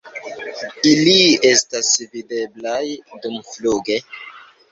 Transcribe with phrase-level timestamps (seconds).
[0.91, 1.17] Ili
[1.49, 2.81] estas videblaj
[3.27, 3.99] dumfluge.